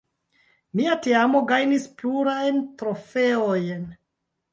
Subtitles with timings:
[0.77, 3.85] Mia teamo gajnis plurajn trofeojn.